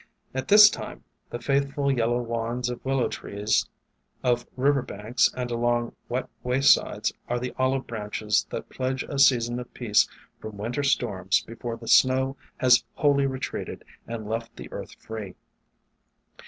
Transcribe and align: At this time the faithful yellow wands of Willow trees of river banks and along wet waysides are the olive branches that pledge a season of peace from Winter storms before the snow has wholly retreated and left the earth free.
At 0.33 0.47
this 0.47 0.71
time 0.71 1.03
the 1.29 1.37
faithful 1.37 1.91
yellow 1.91 2.23
wands 2.23 2.71
of 2.71 2.83
Willow 2.83 3.07
trees 3.07 3.69
of 4.23 4.47
river 4.57 4.81
banks 4.81 5.31
and 5.37 5.51
along 5.51 5.95
wet 6.09 6.27
waysides 6.41 7.13
are 7.29 7.37
the 7.39 7.53
olive 7.59 7.85
branches 7.85 8.47
that 8.49 8.67
pledge 8.69 9.03
a 9.03 9.19
season 9.19 9.59
of 9.59 9.71
peace 9.75 10.07
from 10.39 10.57
Winter 10.57 10.81
storms 10.81 11.43
before 11.43 11.77
the 11.77 11.87
snow 11.87 12.35
has 12.57 12.83
wholly 12.95 13.27
retreated 13.27 13.83
and 14.07 14.27
left 14.27 14.55
the 14.55 14.71
earth 14.71 14.95
free. 14.97 15.35